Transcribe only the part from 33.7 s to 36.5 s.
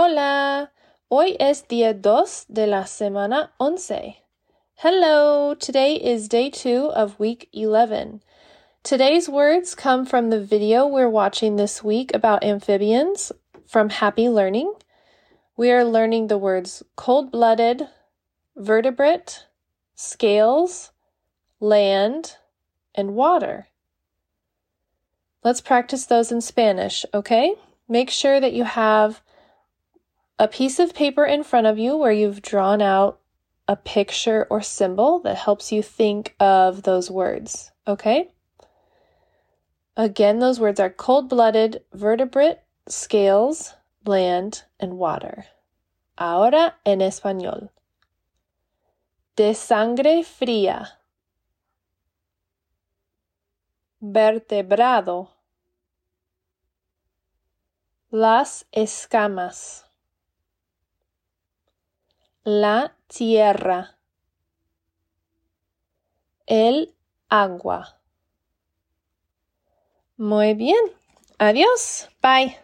picture or symbol that helps you think